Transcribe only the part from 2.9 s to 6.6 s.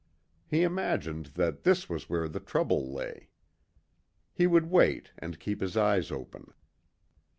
lay. He would wait and keep his eyes open.